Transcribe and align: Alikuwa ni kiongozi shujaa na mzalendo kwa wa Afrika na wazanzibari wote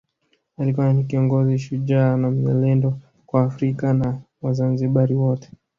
Alikuwa 0.57 0.93
ni 0.93 1.03
kiongozi 1.03 1.59
shujaa 1.59 2.17
na 2.17 2.31
mzalendo 2.31 2.99
kwa 3.25 3.39
wa 3.41 3.47
Afrika 3.47 3.93
na 3.93 4.21
wazanzibari 4.41 5.15
wote 5.15 5.51